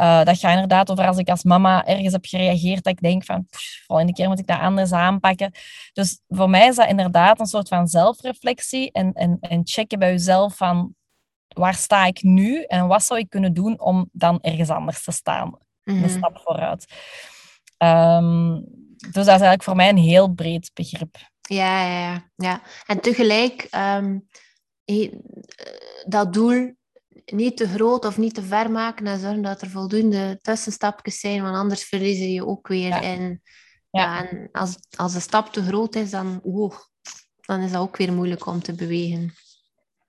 [0.00, 3.24] Uh, dat gaat inderdaad over als ik als mama ergens heb gereageerd, dat ik denk
[3.24, 5.52] van, pff, volgende keer moet ik dat anders aanpakken.
[5.92, 10.10] Dus voor mij is dat inderdaad een soort van zelfreflectie en, en, en checken bij
[10.10, 10.94] jezelf van,
[11.48, 15.12] waar sta ik nu en wat zou ik kunnen doen om dan ergens anders te
[15.12, 15.58] staan?
[15.84, 16.08] Een mhm.
[16.08, 16.86] stap vooruit.
[17.78, 18.64] Um,
[18.96, 21.16] dus dat is eigenlijk voor mij een heel breed begrip.
[21.40, 22.62] Ja, ja, ja.
[22.86, 24.28] En tegelijk um,
[26.06, 26.78] dat doel
[27.32, 31.42] niet te groot of niet te ver maken en zorgen dat er voldoende tussenstapjes zijn,
[31.42, 32.88] want anders verliezen je ook weer.
[32.88, 33.02] Ja.
[33.02, 33.42] En,
[33.90, 34.28] ja.
[34.28, 36.74] en als, als de stap te groot is, dan, oh,
[37.40, 39.34] dan is dat ook weer moeilijk om te bewegen.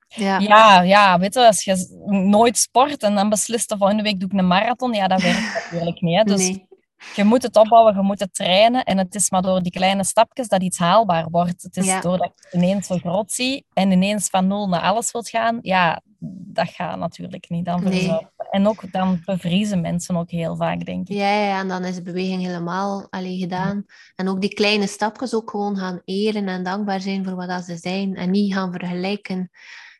[0.07, 0.39] Ja.
[0.39, 4.29] ja, ja, weet je, als je nooit sport en dan beslist de volgende week doe
[4.31, 6.17] ik een marathon, ja, dat werkt natuurlijk niet.
[6.17, 6.23] Hè.
[6.23, 6.69] Dus nee
[7.15, 8.83] je moet het opbouwen, je moet het trainen.
[8.83, 11.61] En het is maar door die kleine stapjes dat iets haalbaar wordt.
[11.61, 12.01] Het is ja.
[12.01, 15.59] doordat je ineens zo groot ziet en ineens van nul naar alles wilt gaan.
[15.61, 17.65] Ja, dat gaat natuurlijk niet.
[17.65, 18.27] Dan nee.
[18.51, 21.15] En ook dan bevriezen mensen ook heel vaak, denk ik.
[21.15, 23.85] Ja, ja en dan is de beweging helemaal alleen gedaan.
[24.15, 27.77] En ook die kleine stapjes ook gewoon gaan eren en dankbaar zijn voor wat ze
[27.77, 28.15] zijn.
[28.15, 29.49] En niet gaan vergelijken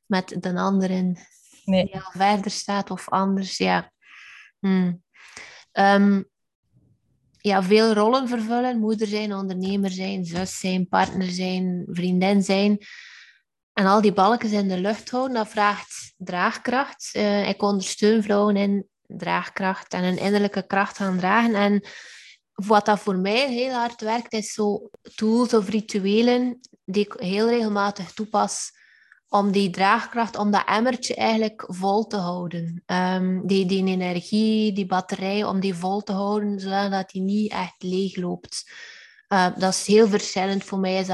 [0.06, 1.18] met de anderen
[1.66, 1.86] nee.
[1.86, 3.58] die al verder staat of anders.
[3.58, 3.92] Ja.
[4.60, 5.04] Hmm.
[5.72, 6.30] Um,
[7.42, 8.80] ja, veel rollen vervullen.
[8.80, 12.78] Moeder zijn, ondernemer zijn, zus zijn, partner zijn, vriendin zijn.
[13.74, 17.10] En al die balkjes in de lucht houden, dat vraagt draagkracht.
[17.14, 21.56] Uh, ik ondersteun vrouwen in draagkracht en een innerlijke kracht gaan dragen.
[21.56, 21.84] En
[22.54, 27.50] wat dat voor mij heel hard werkt, is zo tools of rituelen die ik heel
[27.50, 28.72] regelmatig toepas
[29.34, 32.84] om die draagkracht, om dat emmertje eigenlijk vol te houden.
[32.86, 37.84] Um, die, die energie, die batterij, om die vol te houden, zodat die niet echt
[37.84, 38.72] leeg loopt.
[39.30, 40.64] Uh, dat is heel verschillend.
[40.64, 41.08] Voor mij is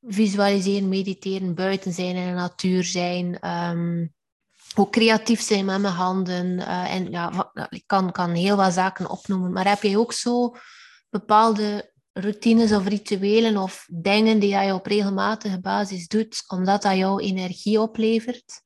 [0.00, 3.48] visualiseren, mediteren, buiten zijn in de natuur zijn.
[3.48, 4.14] Um,
[4.74, 6.46] ook creatief zijn met mijn handen.
[6.46, 9.52] Uh, en ja, ik kan, kan heel wat zaken opnoemen.
[9.52, 10.56] Maar heb jij ook zo
[11.10, 17.18] bepaalde routines of rituelen of dingen die je op regelmatige basis doet, omdat dat jouw
[17.18, 18.62] energie oplevert?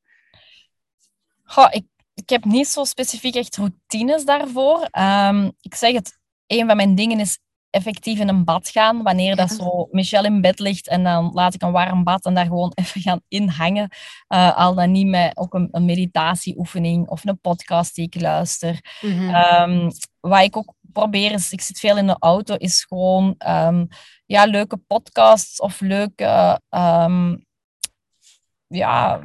[1.42, 1.84] Goh, ik,
[2.14, 4.88] ik heb niet zo specifiek echt routines daarvoor.
[4.98, 7.38] Um, ik zeg het, een van mijn dingen is
[7.70, 9.02] effectief in een bad gaan.
[9.02, 12.34] Wanneer dat zo Michelle in bed ligt en dan laat ik een warm bad en
[12.34, 13.88] daar gewoon even gaan inhangen.
[14.28, 18.98] Uh, al dan niet met ook een, een meditatieoefening of een podcast die ik luister.
[19.00, 23.34] Mm um, wat ik ook probeer is, ik zit veel in de auto, is gewoon
[23.46, 23.88] um,
[24.26, 27.44] ja, leuke podcasts of leuke um,
[28.66, 29.20] ja,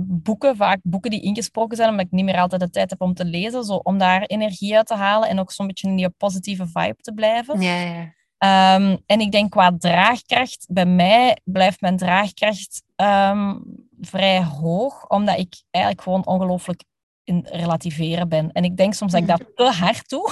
[0.00, 3.14] boeken, vaak boeken die ingesproken zijn, omdat ik niet meer altijd de tijd heb om
[3.14, 6.08] te lezen, zo, om daar energie uit te halen en ook zo'n beetje in die
[6.08, 7.60] positieve vibe te blijven.
[7.60, 8.16] Ja, ja.
[8.40, 13.62] Um, en ik denk qua draagkracht, bij mij blijft mijn draagkracht um,
[14.00, 16.84] vrij hoog, omdat ik eigenlijk gewoon ongelooflijk
[17.28, 18.52] in relativeren ben.
[18.52, 20.30] En ik denk soms dat ik dat te hard doe.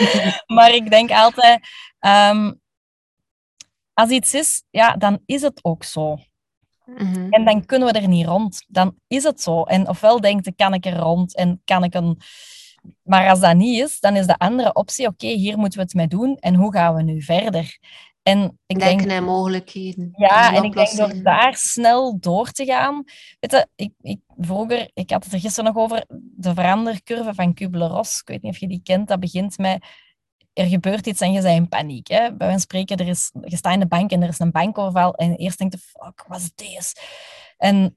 [0.56, 1.68] maar ik denk altijd,
[2.00, 2.60] um,
[3.94, 6.18] als iets is, ja, dan is het ook zo.
[6.84, 7.26] Mhm.
[7.30, 8.64] En dan kunnen we er niet rond.
[8.68, 9.62] Dan is het zo.
[9.62, 12.20] En ofwel denkt kan ik er rond en kan ik een...
[13.02, 15.94] Maar als dat niet is, dan is de andere optie, oké, hier moeten we het
[15.94, 17.78] mee doen en hoe gaan we nu verder?
[18.26, 20.12] En ik Denken denk, mogelijkheden.
[20.16, 23.04] Ja, en ik denk door daar snel door te gaan.
[23.40, 26.04] Weet je, ik, ik, vroeger, ik had het er gisteren nog over,
[26.36, 28.20] de verandercurve van Kubler-Ross.
[28.20, 29.08] Ik weet niet of je die kent.
[29.08, 29.84] Dat begint met,
[30.52, 32.08] er gebeurt iets en je bent in paniek.
[32.08, 32.34] Hè?
[32.34, 35.14] Bij wijze spreken, er is, je staat in de bank en er is een bankoverval.
[35.14, 36.96] En eerst denk je, fuck, wat is deze?
[37.56, 37.94] En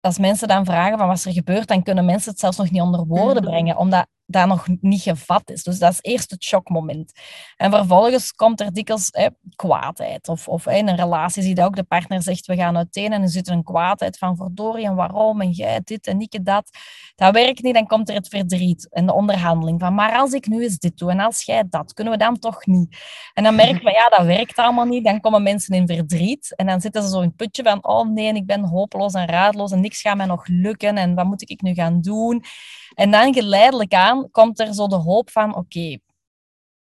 [0.00, 2.70] als mensen dan vragen van wat is er gebeurt, dan kunnen mensen het zelfs nog
[2.70, 3.48] niet onder woorden mm.
[3.48, 5.62] brengen, omdat dat nog niet gevat is.
[5.62, 7.12] Dus dat is eerst het shockmoment.
[7.56, 9.10] En vervolgens komt er dikwijls
[9.56, 10.28] kwaadheid.
[10.28, 13.22] Of, of in een relatie zie je ook de partner zegt, we gaan uiteen en
[13.22, 16.70] er zit een kwaadheid van verdorie en waarom en jij dit en ik dat.
[17.14, 20.46] Dat werkt niet, dan komt er het verdriet en de onderhandeling van, maar als ik
[20.46, 22.96] nu eens dit doe en als jij dat, kunnen we dan toch niet?
[23.34, 25.04] En dan merk je, ja, dat werkt allemaal niet.
[25.04, 28.08] Dan komen mensen in verdriet en dan zitten ze zo in het putje van, oh
[28.08, 31.50] nee, ik ben hopeloos en raadloos en niks gaat mij nog lukken en wat moet
[31.50, 32.44] ik nu gaan doen?
[32.94, 35.98] En dan geleidelijk aan komt er zo de hoop van, oké,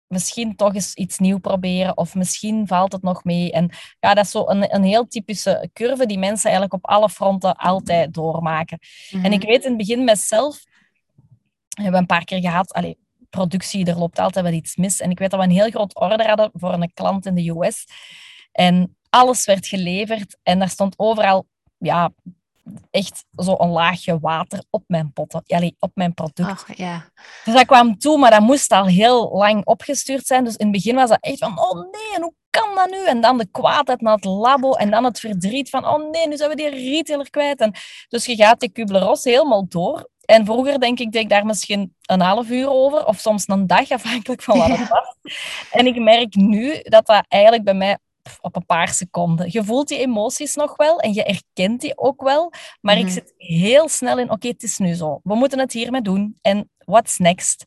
[0.07, 3.53] misschien toch eens iets nieuw proberen of misschien valt het nog mee.
[3.53, 3.71] En
[4.01, 7.57] ja, dat is zo een, een heel typische curve die mensen eigenlijk op alle fronten
[7.57, 8.79] altijd doormaken.
[9.11, 9.47] En ik mhm.
[9.47, 10.65] weet in het begin met zelf,
[11.69, 12.95] we hebben een paar keer gehad, allez,
[13.31, 15.01] productie, er loopt altijd wel iets mis.
[15.01, 17.49] En ik weet dat we een heel groot order hadden voor een klant in de
[17.49, 17.85] US.
[18.53, 21.47] En alles werd geleverd en daar stond overal
[21.79, 22.13] ja,
[22.91, 26.65] echt zo een laagje water op mijn potten, allee, op mijn product.
[26.75, 27.05] Ja.
[27.45, 30.45] Dus dat kwam toe, maar dat moest al heel lang opgestuurd zijn.
[30.45, 33.07] Dus in het begin was dat echt van, oh nee, en hoe kan dat nu?
[33.07, 36.37] En dan de kwaadheid naar het labo en dan het verdriet van, oh nee, nu
[36.37, 37.61] zijn we die retailer kwijt.
[37.61, 37.75] En
[38.09, 40.11] dus je gaat die Kubler-Ross helemaal door.
[40.25, 43.67] En vroeger denk ik, denk ik daar misschien een half uur over, of soms een
[43.67, 45.17] dag, afhankelijk van wat het was.
[45.71, 47.99] En ik merk nu dat dat eigenlijk bij mij
[48.41, 49.49] op een paar seconden.
[49.51, 53.13] Je voelt die emoties nog wel en je erkent die ook wel, maar ik mhm.
[53.13, 55.21] zit heel snel in, oké, het is nu zo.
[55.23, 57.65] We moeten het hiermee doen en what's next?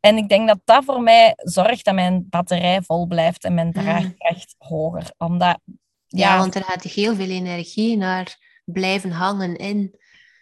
[0.00, 3.68] En ik denk dat dat voor mij zorgt dat mijn batterij vol blijft en mijn
[3.68, 3.80] mhm.
[3.80, 5.12] draagkracht hoger.
[5.18, 5.58] Omdat,
[6.06, 9.98] ja, want er gaat heel veel energie naar blijven hangen in.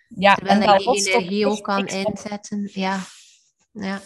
[0.09, 2.71] Ja, terwijl en je die energie ook kan inzetten.
[2.73, 2.99] Ja.
[3.73, 4.01] Ja.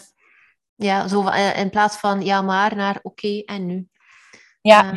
[0.75, 3.87] ja, zo eh, in plaats van ja maar naar oké en nu.
[4.61, 4.93] Ja,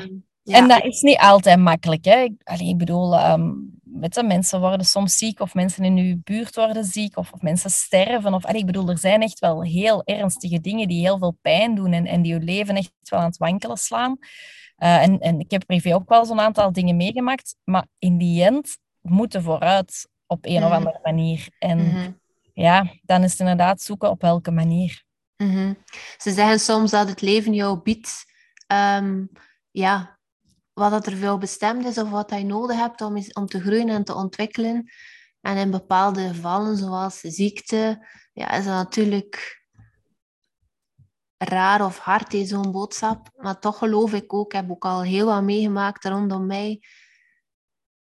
[0.52, 2.04] ehm, en dat is niet altijd makkelijk.
[2.04, 2.28] Hè?
[2.58, 3.74] ik bedoel, um,
[4.22, 8.34] mensen worden soms ziek of mensen in uw buurt worden ziek of, of mensen sterven.
[8.34, 11.74] Of, allee, ik bedoel, er zijn echt wel heel ernstige dingen die heel veel pijn
[11.74, 14.18] doen en, en die je leven echt wel aan het wankelen slaan.
[14.78, 18.44] Uh, en, en ik heb privé ook wel zo'n aantal dingen meegemaakt, maar in die
[18.44, 20.72] end moeten vooruit op een of mhm.
[20.72, 21.48] andere manier.
[21.58, 22.10] En mhm.
[22.52, 25.04] ja, dan is het inderdaad zoeken op welke manier.
[25.36, 25.72] Mhm.
[26.16, 28.24] Ze zeggen soms dat het leven jou biedt
[28.72, 29.30] um,
[29.70, 30.15] ja,
[30.78, 33.88] wat dat er veel bestemd is of wat je nodig hebt om, om te groeien
[33.88, 34.90] en te ontwikkelen.
[35.40, 39.64] En in bepaalde gevallen, zoals ziekte, ja, is dat natuurlijk
[41.36, 43.30] raar of hard, zo'n boodschap.
[43.36, 46.82] Maar toch geloof ik ook, ik heb ook al heel wat meegemaakt rondom mij,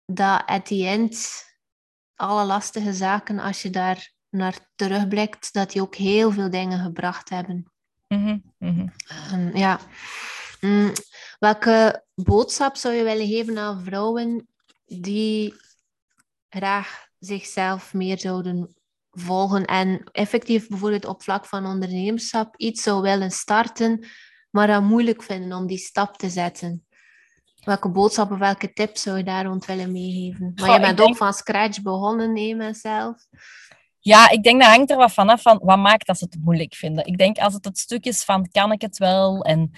[0.05, 1.45] dat at the end
[2.15, 7.29] alle lastige zaken, als je daar naar terugblikt, dat die ook heel veel dingen gebracht
[7.29, 7.73] hebben.
[8.09, 9.57] Mm -hmm.
[9.57, 9.81] ja.
[10.61, 10.93] Mm,
[11.39, 14.49] welke boodschap zou je willen geven aan vrouwen
[14.85, 15.55] die
[16.49, 18.75] graag zichzelf meer zouden
[19.11, 24.07] volgen en effectief bijvoorbeeld op vlak van ondernemerschap iets zou willen starten,
[24.51, 26.87] maar dat moeilijk vinden om die stap te zetten?
[27.65, 30.53] Welke boodschap of welke tips zou je daar rond willen meegeven?
[30.55, 33.27] Maar je bent ook van scratch begonnen, nemen zelf.
[33.99, 36.75] Ja, ik denk dat hangt er wat vanaf van wat maakt dat ze het moeilijk
[36.75, 37.07] vinden.
[37.07, 39.71] Ik denk als het het stuk is van kan ik het wel en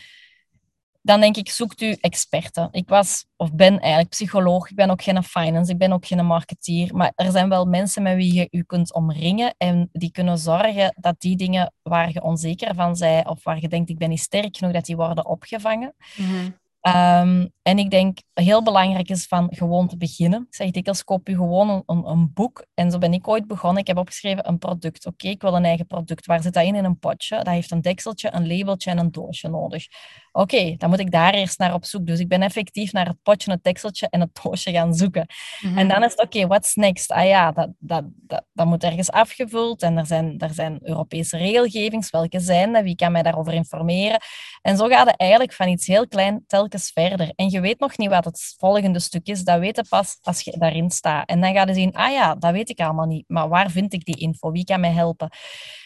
[1.10, 2.68] dan denk ik, zoekt u experten.
[2.70, 6.26] Ik was, of ben eigenlijk psycholoog, ik ben ook geen finance, ik ben ook geen
[6.26, 10.38] marketeer, maar er zijn wel mensen met wie je u kunt omringen en die kunnen
[10.38, 14.08] zorgen dat die dingen waar je onzeker van bent of waar je denkt, ik ben
[14.08, 15.94] niet sterk genoeg, dat die worden opgevangen.
[16.16, 20.46] Mm Ehm, en ik denk heel belangrijk is van gewoon te beginnen.
[20.48, 22.64] Ik zeg dikwijls, koop je gewoon een, een, boek.
[22.74, 23.80] En zo ben ik ooit begonnen.
[23.80, 25.06] Ik heb opgeschreven een product.
[25.06, 26.26] Oké, ik wil een eigen product.
[26.26, 26.74] Waar zit dat in?
[26.74, 27.36] In een potje.
[27.36, 29.86] Dat heeft een dekseltje, een labeltje en een doosje nodig.
[30.32, 32.06] Oké, dan moet ik daar eerst naar op zoek.
[32.06, 35.26] Dus ik ben effectief naar het potje, het dekseltje en het doosje gaan zoeken.
[35.62, 35.88] En mhm.
[35.88, 37.10] dan is het, oké, what's next?
[37.10, 39.82] Ah ja, dat, dat, dat, dat moet ergens afgevuld.
[39.82, 42.10] En er zijn, er zijn Europese regelgevings.
[42.10, 42.82] Welke zijn dat?
[42.82, 44.20] Wie kan mij daarover informeren?
[44.62, 47.32] En zo gaat het eigenlijk van iets heel klein telkens verder.
[47.36, 49.44] En je weet nog niet wat het volgende stuk is.
[49.44, 51.28] Dat weet je pas als je daarin staat.
[51.28, 53.24] En dan ga je zien, ah ja, dat weet ik allemaal niet.
[53.26, 54.50] Maar waar vind ik die info?
[54.50, 55.30] Wie kan mij helpen?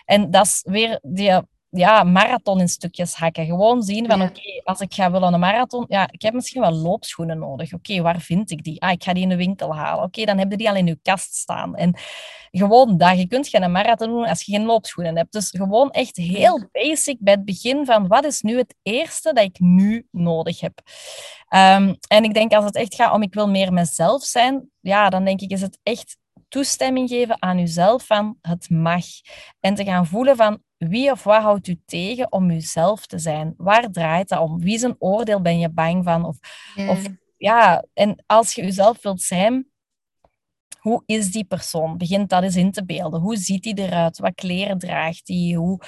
[0.04, 1.42] En dat is weer die
[1.76, 3.46] ja, marathon in stukjes hakken.
[3.46, 4.24] Gewoon zien van, Ja.
[4.24, 7.72] oké, als ik ga willen een marathon, ja, ik heb misschien wel loopschoenen nodig.
[7.72, 8.80] Oké, waar vind ik die?
[8.80, 10.04] Ah, ik ga die in de winkel halen.
[10.04, 11.76] Oké, dan heb je die al in je kast staan.
[11.76, 11.94] En
[12.50, 15.32] gewoon dat, je kunt geen marathon doen als je geen loopschoenen hebt.
[15.32, 19.44] Dus gewoon echt heel basic bij het begin van, wat is nu het eerste dat
[19.44, 20.80] ik nu nodig heb?
[21.48, 25.10] Ehm, en ik denk als het echt gaat om, ik wil meer mezelf zijn, ja,
[25.10, 26.16] dan denk ik, is het echt
[26.48, 29.04] toestemming geven aan uzelf van het mag.
[29.60, 33.54] En te gaan voelen van wie of wat houdt u tegen om uzelf te zijn?
[33.56, 34.60] Waar draait dat om?
[34.60, 36.24] Wie zijn oordeel ben je bang van?
[36.24, 36.36] Of,
[36.88, 39.66] of ja, en als je uzelf wilt zijn,
[40.84, 41.96] hoe is die persoon?
[41.98, 43.20] Begint dat eens in te beelden.
[43.20, 44.18] Hoe ziet hij eruit?
[44.18, 45.52] Wat kleren draagt hij?
[45.56, 45.80] Hoe,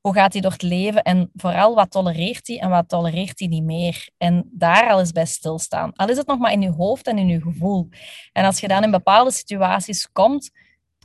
[0.00, 1.02] hoe gaat hij door het leven?
[1.02, 4.08] En vooral, wat tolereert hij en wat tolereert hij niet meer?
[4.16, 5.92] En daar al eens bij stilstaan.
[5.92, 7.88] Al is het nog maar in je hoofd en in je gevoel.
[8.32, 10.50] En als je dan in bepaalde situaties komt,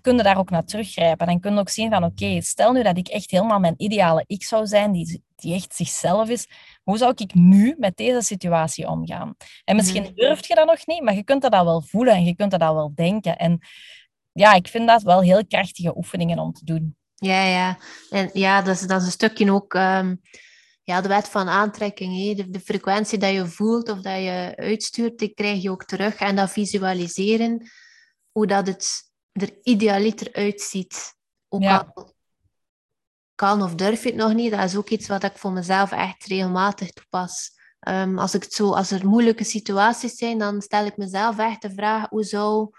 [0.01, 1.27] kun je daar ook naar teruggrijpen.
[1.27, 4.23] Dan kun je ook zien van, oké, stel nu dat ik echt helemaal mijn ideale
[4.27, 6.47] ik zou zijn, die, die echt zichzelf is.
[6.83, 9.35] Hoe zou ik nu met deze situatie omgaan?
[9.63, 10.13] En misschien Mhm.
[10.15, 12.51] durf je dat nog niet, maar je kunt dat al wel voelen en je kunt
[12.51, 13.37] dat al wel denken.
[13.37, 13.59] En
[14.31, 16.95] ja, ik vind dat wel heel krachtige oefeningen om te doen.
[17.15, 17.77] Ja, ja.
[18.09, 20.15] En ja, dat is, dat is een stukje ook ehm,
[20.83, 22.35] ja, de wet van aantrekking.
[22.35, 26.15] De, de frequentie dat je voelt of dat je uitstuurt, die krijg je ook terug.
[26.15, 27.69] En dat visualiseren,
[28.31, 29.08] hoe dat het
[29.41, 31.15] er idealiter uitziet.
[31.49, 31.91] Ook Ja.
[31.93, 32.13] al
[33.35, 35.91] kan of durf je het nog niet, dat is ook iets wat ik voor mezelf
[35.91, 37.51] echt regelmatig toepas.
[37.79, 41.61] Ehm, als, ik het zo, als er moeilijke situaties zijn, dan stel ik mezelf echt
[41.61, 42.69] de vraag, hoe zou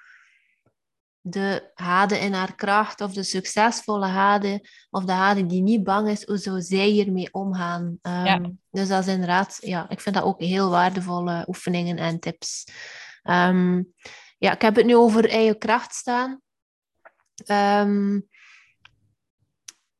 [1.20, 6.08] de Hade in haar kracht, of de succesvolle Hade, of de Hade die niet bang
[6.08, 7.98] is, hoe zou zij hiermee omgaan?
[8.02, 8.50] Ehm, Ja.
[8.70, 12.66] Dus dat is inderdaad, ja, ik vind dat ook heel waardevolle oefeningen en tips.
[13.22, 13.82] Ehm,
[14.38, 16.40] ja, ik heb het nu over eigen kracht staan.
[17.44, 18.20] Ehm,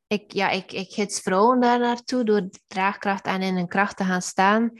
[0.07, 3.97] ik, ja, ik, ik gids vrouwen daar naartoe door de draagkracht en in hun kracht
[3.97, 4.71] te gaan staan.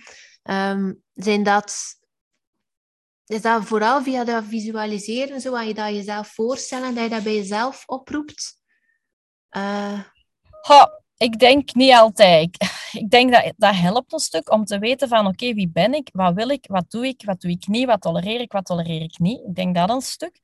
[0.43, 1.95] Ehm, zijn dat,
[3.25, 7.35] is dat vooral via dat visualiseren, zo, je dat jezelf voorstellen, dat je dat bij
[7.35, 8.59] jezelf oproept?
[10.61, 12.57] Goh, ik denk niet altijd.
[12.91, 16.09] Ik- denk dat dat helpt een stuk om te weten van oké, wie ben ik,
[16.13, 19.01] wat wil ik, wat doe ik, wat doe ik niet, wat tolereer ik, wat tolereer
[19.01, 19.39] ik niet.
[19.47, 20.39] Ik denk dat een stuk.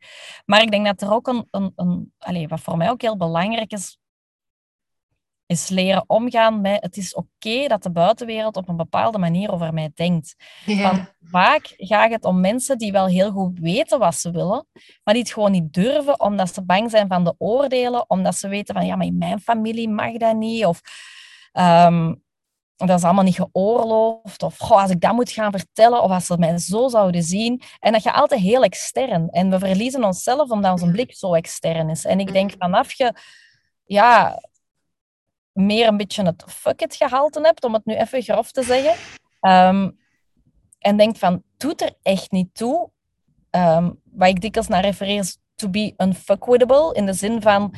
[0.45, 3.17] Maar ik denk dat er ook een, een, een allez, wat voor mij ook heel
[3.17, 3.97] belangrijk is,
[5.47, 9.73] is leren omgaan met het is oké dat de buitenwereld op een bepaalde manier over
[9.73, 10.35] mij denkt.
[10.65, 10.81] ja.
[10.81, 14.67] Want vaak gaat het om mensen die wel heel goed weten wat ze willen,
[15.03, 18.47] maar die het gewoon niet durven omdat ze bang zijn van de oordelen, omdat ze
[18.47, 20.81] weten van ja, maar in mijn familie mag dat niet, of
[21.51, 22.13] ehm,
[22.75, 26.25] dat is allemaal niet geoorloofd, of goh, als ik dat moet gaan vertellen, of als
[26.25, 27.61] ze mij zo zouden zien.
[27.79, 29.29] En dat je altijd heel extern.
[29.29, 32.05] En we verliezen onszelf omdat onze blik zo extern is.
[32.05, 33.13] En ik denk vanaf je
[33.85, 34.39] ja,
[35.57, 38.93] meer een beetje het fuck it gehalte hebt, om het nu even grof te zeggen,
[39.39, 39.89] ehm,
[40.79, 42.89] en denkt van, doet er echt niet toe.
[43.49, 47.73] Ehm, waar ik dikwijls naar refereer is to be unfuckwittable, in de zin van,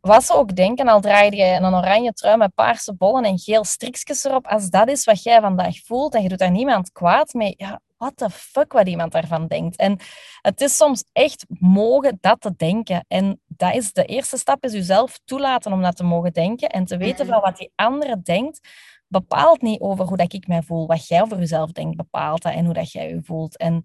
[0.00, 3.64] wat ze ook denken, al draai je een oranje trui met paarse bollen en geel
[3.64, 7.32] strikjes erop, als dat is wat jij vandaag voelt en je doet daar niemand kwaad
[7.32, 9.76] mee, ja, what the fuck wat iemand daarvan denkt.
[9.76, 9.98] En
[10.42, 13.04] het is soms echt mogen dat te denken.
[13.08, 16.84] En dat is de eerste stap, is jezelf toelaten om dat te mogen denken en
[16.84, 17.34] te weten Mhm.
[17.34, 18.68] van wat die andere denkt,
[19.06, 20.86] bepaalt niet over hoe dat ik mij voel.
[20.86, 23.56] Wat jij over jezelf denkt, bepaalt dat en hoe dat jij je voelt.
[23.56, 23.82] En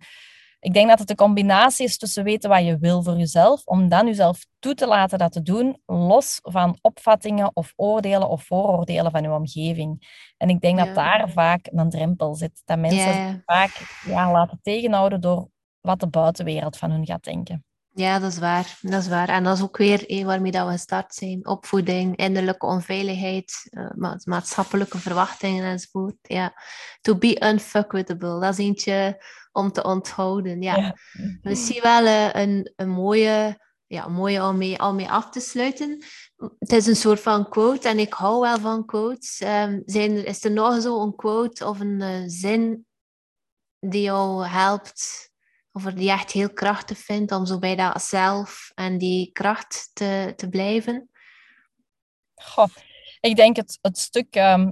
[0.65, 3.89] ik denk dat het een combinatie is tussen weten wat je wil voor jezelf, om
[3.89, 9.11] dan jezelf toe te laten dat te doen, los van opvattingen of oordelen of vooroordelen
[9.11, 10.07] van je omgeving.
[10.37, 10.85] En ik denk Ja.
[10.85, 12.61] dat daar vaak een drempel zit.
[12.65, 15.49] Dat mensen Ja, vaak ja, laten tegenhouden door
[15.81, 17.63] wat de buitenwereld van hun gaat denken.
[17.93, 18.77] Ja, dat is waar.
[18.81, 19.29] Dat is waar.
[19.29, 21.47] En dat is ook weer eh, waarmee dat we gestart zijn.
[21.47, 26.15] Opvoeding, innerlijke onveiligheid, eh, ma- maatschappelijke verwachtingen enzovoort.
[26.21, 26.53] Ja.
[27.01, 28.39] To be unfuckwittable.
[28.39, 29.23] Dat is eentje
[29.55, 30.61] om te onthouden.
[30.61, 30.75] Ja.
[30.77, 30.95] Ja.
[31.41, 36.03] Misschien wel eh, een, een mooie, ja, mooie om mee, om mee af te sluiten.
[36.59, 39.39] Het is een soort van quote en ik hou wel van quotes.
[39.39, 42.85] Ehm, zijn er, is er nog zo een quote of een eh, zin
[43.79, 45.31] die jou helpt
[45.71, 49.89] of die je echt heel krachtig vindt om zo bij dat zelf en die kracht
[49.93, 51.09] te, te blijven?
[52.35, 52.67] Goh,
[53.19, 54.71] ik denk het, het stuk ehm,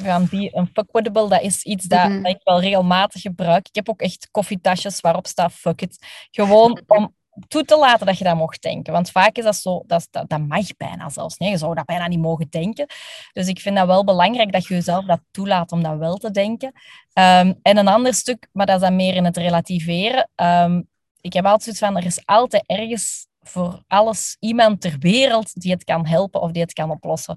[0.00, 2.22] van die unfuckwittable, dat is iets dat, Mhm.
[2.22, 3.68] dat ik wel regelmatig gebruik.
[3.68, 6.06] Ik heb ook echt koffietasjes waarop staat fuck it.
[6.30, 7.14] Gewoon om
[7.48, 8.92] toe te laten dat je dat mocht denken.
[8.92, 11.36] Want vaak is dat zo, dat, dat, dat mag bijna zelfs.
[11.36, 12.86] Nee, je zou dat bijna niet mogen denken.
[13.32, 16.30] Dus ik vind dat wel belangrijk dat je jezelf dat toelaat om dat wel te
[16.30, 16.72] denken.
[17.12, 20.30] Ehm, en een ander stuk, maar dat is dan meer in het relativeren.
[20.34, 20.82] Ehm,
[21.20, 25.72] ik heb altijd zoiets van, er is altijd ergens voor alles iemand ter wereld die
[25.72, 27.36] het kan helpen of die het kan oplossen.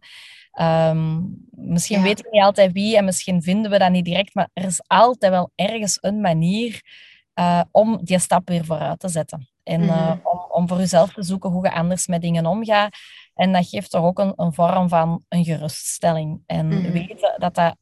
[0.53, 2.03] Ehm, misschien Ja.
[2.03, 4.83] weten we niet altijd wie en misschien vinden we dat niet direct, maar er is
[4.87, 6.81] altijd wel ergens een manier
[7.33, 9.47] eh, om die stap weer vooruit te zetten.
[9.63, 10.17] En eh, Mhm.
[10.23, 12.95] om, om voor jezelf te zoeken hoe je anders met dingen omgaat.
[13.33, 16.41] En dat geeft toch ook een, een vorm van een geruststelling.
[16.45, 16.91] En Mhm.
[16.91, 17.75] weten dat dat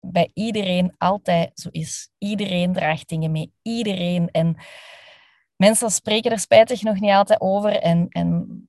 [0.00, 2.10] bij iedereen altijd zo is.
[2.18, 3.52] Iedereen draagt dingen mee.
[3.62, 4.28] Iedereen.
[4.30, 4.56] En
[5.56, 7.72] mensen spreken er spijtig nog niet altijd over.
[7.76, 8.68] En, en,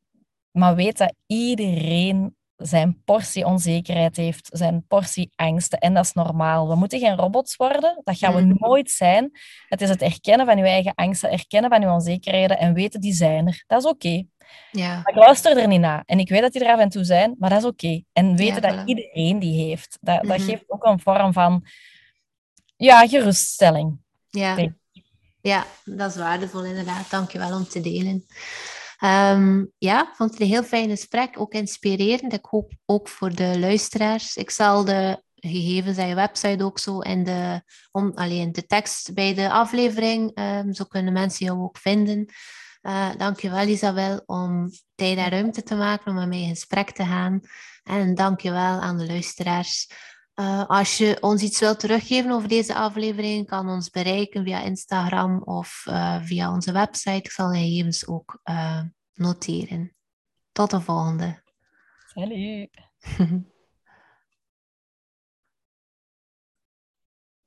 [0.52, 5.80] maar weet dat iedereen zijn portie onzekerheid heeft, zijn portie angsten.
[5.80, 6.68] En dat is normaal.
[6.70, 8.02] We moeten geen robots worden.
[8.04, 8.56] Dat gaan we Mhm.
[8.60, 9.32] nooit zijn.
[9.70, 13.14] Het is het erkennen van je eigen angsten, erkennen van je onzekerheden en weten die
[13.14, 13.64] zijn er.
[13.68, 14.24] Dat is oké.
[14.72, 14.88] Ja.
[14.94, 16.04] Maar ik luister er niet naar.
[16.06, 18.02] En ik weet dat die er af en toe zijn, maar dat is oké.
[18.14, 18.84] En weten dat voilà.
[18.86, 19.98] iedereen die heeft.
[20.02, 20.48] Dat, dat Mhm.
[20.48, 21.66] geeft ook een vorm van
[22.76, 23.98] ja, geruststelling.
[24.30, 24.56] Ja.
[25.42, 27.10] ja, dat is waardevol inderdaad.
[27.10, 28.26] Dankjewel om te delen.
[28.98, 32.34] Ehm, ja, vond het een heel fijn gesprek, ook inspirerend.
[32.34, 34.36] Ik hoop ook voor de luisteraars.
[34.36, 39.14] Ik zal de gegevens aan je website ook zo in de, om, alleen de tekst
[39.14, 42.26] bij de aflevering, ehm, zo kunnen mensen jou ook vinden.
[42.82, 47.04] Eh dankjewel Isabel om tijd en ruimte te maken om met mij in gesprek te
[47.06, 47.42] gaan.
[47.84, 49.90] En dankjewel aan de luisteraars.
[50.40, 55.42] Uh, als je ons iets wilt teruggeven over deze aflevering, kan ons bereiken via Instagram
[55.44, 57.16] of uh, via onze website.
[57.16, 58.82] Ik zal de gegevens ook uh,
[59.14, 59.96] noteren.
[60.52, 61.42] Tot de volgende.
[62.14, 62.70] Salut.